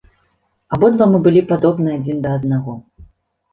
[0.77, 2.79] Абодва мы былі падобны адзін да аднаго.